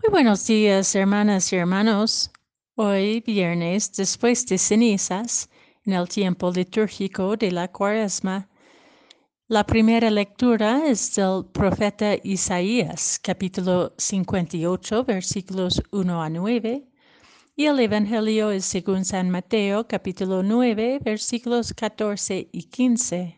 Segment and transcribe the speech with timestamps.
[0.00, 2.30] Muy buenos días, hermanas y hermanos.
[2.76, 5.50] Hoy, viernes, después de cenizas,
[5.84, 8.48] en el tiempo litúrgico de la cuaresma,
[9.48, 16.88] la primera lectura es del profeta Isaías, capítulo 58, versículos 1 a 9,
[17.56, 23.37] y el Evangelio es según San Mateo, capítulo 9, versículos 14 y 15.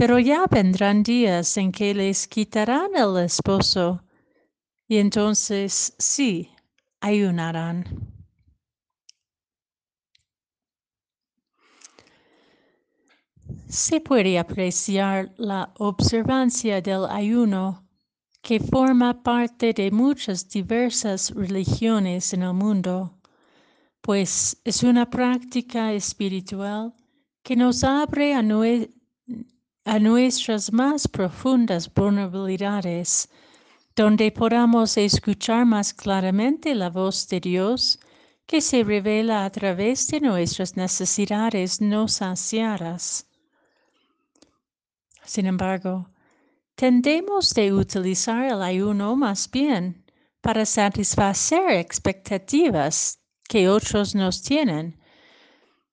[0.00, 4.02] Pero ya vendrán días en que les quitarán el esposo
[4.88, 6.48] y entonces sí,
[7.02, 7.84] ayunarán.
[13.68, 17.86] Se puede apreciar la observancia del ayuno
[18.40, 23.18] que forma parte de muchas diversas religiones en el mundo,
[24.00, 26.94] pues es una práctica espiritual
[27.42, 28.42] que nos abre a,
[29.84, 33.28] a nuestras más profundas vulnerabilidades,
[33.96, 37.98] donde podamos escuchar más claramente la voz de Dios
[38.46, 43.26] que se revela a través de nuestras necesidades no saciadas.
[45.24, 46.10] Sin embargo,
[46.74, 50.04] tendemos de utilizar el ayuno más bien
[50.40, 54.99] para satisfacer expectativas que otros nos tienen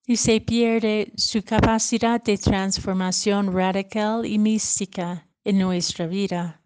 [0.09, 6.61] y se pierde su capacidad de transformación radical y mística en nuestra vida.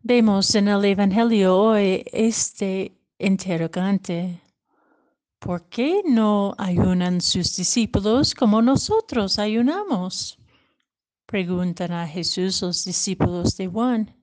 [0.00, 4.40] Vemos en el Evangelio hoy este interrogante.
[5.38, 10.38] ¿Por qué no ayunan sus discípulos como nosotros ayunamos?
[11.26, 14.16] Preguntan a Jesús los discípulos de Juan.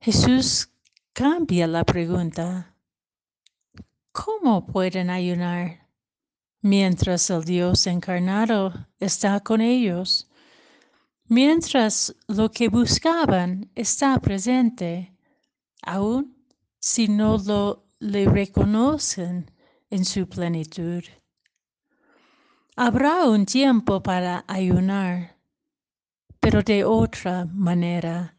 [0.00, 0.70] Jesús
[1.12, 2.74] cambia la pregunta.
[4.12, 5.81] ¿Cómo pueden ayunar
[6.62, 10.28] mientras el Dios encarnado está con ellos,
[11.28, 15.12] mientras lo que buscaban está presente,
[15.82, 16.34] aun
[16.78, 19.50] si no lo le reconocen
[19.90, 21.04] en su plenitud.
[22.74, 25.36] Habrá un tiempo para ayunar,
[26.40, 28.36] pero de otra manera,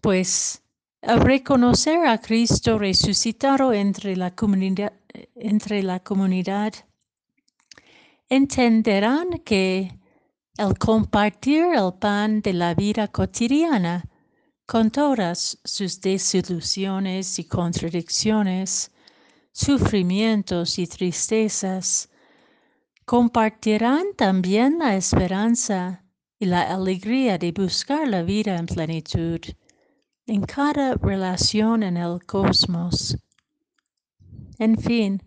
[0.00, 0.62] pues
[1.02, 4.92] al reconocer a Cristo resucitado entre la comunidad,
[5.34, 6.74] entre la comunidad
[8.28, 9.98] entenderán que
[10.56, 14.04] el compartir el pan de la vida cotidiana
[14.66, 18.90] con todas sus desilusiones y contradicciones,
[19.52, 22.10] sufrimientos y tristezas,
[23.04, 26.04] compartirán también la esperanza
[26.38, 29.40] y la alegría de buscar la vida en plenitud
[30.28, 33.16] en cada relación en el cosmos.
[34.58, 35.22] En fin,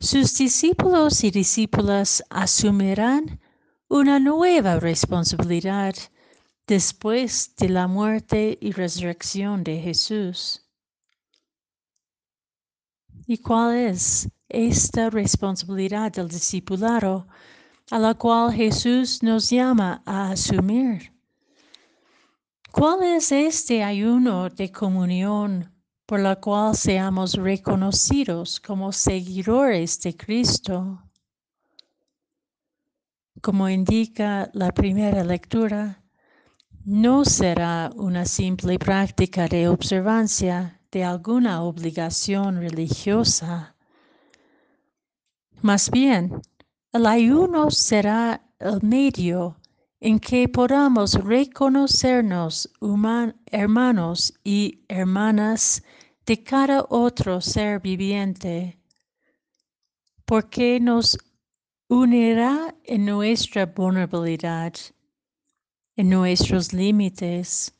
[0.00, 3.40] sus discípulos y discípulas asumirán
[3.88, 5.94] una nueva responsabilidad
[6.66, 10.64] después de la muerte y resurrección de Jesús.
[13.26, 17.26] ¿Y cuál es esta responsabilidad del discipulado
[17.90, 21.12] a la cual Jesús nos llama a asumir?
[22.70, 25.77] ¿Cuál es este ayuno de comunión
[26.08, 31.02] por la cual seamos reconocidos como seguidores de Cristo.
[33.42, 36.02] Como indica la primera lectura,
[36.86, 43.76] no será una simple práctica de observancia de alguna obligación religiosa.
[45.60, 46.40] Más bien,
[46.90, 49.58] el ayuno será el medio
[50.00, 52.70] en que podamos reconocernos
[53.46, 55.82] hermanos y hermanas
[56.24, 58.78] de cada otro ser viviente,
[60.24, 61.18] porque nos
[61.88, 64.74] unirá en nuestra vulnerabilidad,
[65.96, 67.74] en nuestros límites,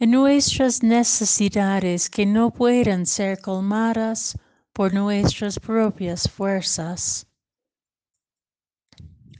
[0.00, 4.36] en nuestras necesidades que no pueden ser colmadas
[4.72, 7.26] por nuestras propias fuerzas.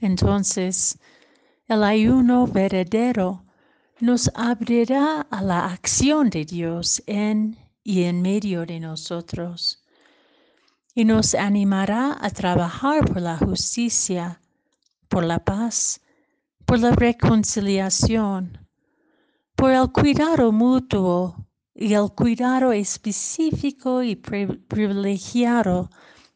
[0.01, 0.97] Entonces,
[1.69, 3.45] el ayuno verdadero
[3.99, 9.83] nos abrirá a la acción de Dios en y en medio de nosotros
[10.95, 14.41] y nos animará a trabajar por la justicia,
[15.09, 16.01] por la paz,
[16.65, 18.67] por la reconciliación,
[19.55, 21.45] por el cuidado mutuo
[21.75, 25.91] y el cuidado específico y privilegiado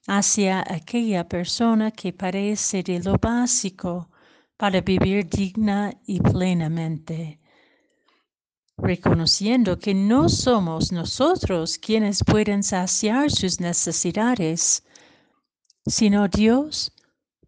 [0.06, 4.12] hacia aquella persona que parece de lo básico
[4.64, 7.38] para vivir digna y plenamente,
[8.78, 14.86] reconociendo que no somos nosotros quienes pueden saciar sus necesidades,
[15.86, 16.94] sino Dios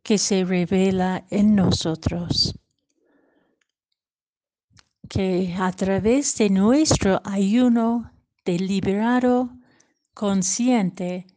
[0.03, 2.53] que se revela en nosotros.
[5.07, 8.11] Que a través de nuestro ayuno
[8.43, 9.51] deliberado,
[10.13, 11.27] consciente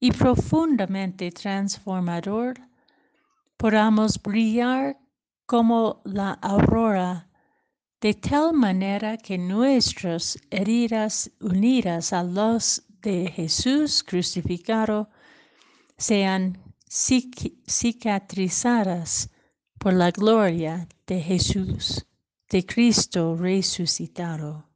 [0.00, 2.54] y profundamente transformador,
[3.58, 4.96] podamos brillar
[5.48, 7.26] como la aurora,
[8.02, 15.08] de tal manera que nuestras heridas unidas a los de Jesús crucificado
[15.96, 16.58] sean
[17.66, 19.30] cicatrizadas
[19.78, 22.04] por la gloria de Jesús,
[22.50, 24.67] de Cristo resucitado.